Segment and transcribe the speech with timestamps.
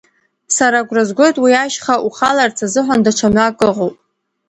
[0.55, 3.95] Сара агәра згоит, уи ашьха ухаларц азыҳәан даҽа мҩак ыҟоуп.